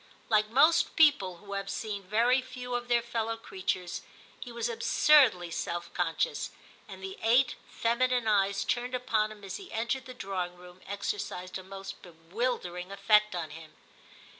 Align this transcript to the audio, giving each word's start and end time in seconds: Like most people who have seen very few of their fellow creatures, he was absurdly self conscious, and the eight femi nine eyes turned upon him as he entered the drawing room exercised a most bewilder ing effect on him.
Like 0.29 0.49
most 0.49 0.95
people 0.95 1.37
who 1.37 1.53
have 1.53 1.69
seen 1.69 2.01
very 2.01 2.41
few 2.41 2.73
of 2.73 2.87
their 2.87 3.03
fellow 3.03 3.37
creatures, 3.37 4.01
he 4.39 4.51
was 4.51 4.67
absurdly 4.67 5.51
self 5.51 5.93
conscious, 5.93 6.49
and 6.87 7.03
the 7.03 7.19
eight 7.21 7.53
femi 7.71 8.09
nine 8.09 8.25
eyes 8.27 8.63
turned 8.65 8.95
upon 8.95 9.31
him 9.31 9.43
as 9.43 9.57
he 9.57 9.71
entered 9.71 10.05
the 10.07 10.15
drawing 10.15 10.55
room 10.57 10.81
exercised 10.87 11.59
a 11.59 11.63
most 11.63 12.01
bewilder 12.01 12.75
ing 12.79 12.91
effect 12.91 13.35
on 13.35 13.51
him. 13.51 13.75